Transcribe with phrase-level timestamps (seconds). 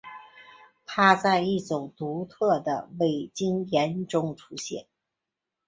[0.83, 4.87] 它在一种独特的伟晶岩中出现。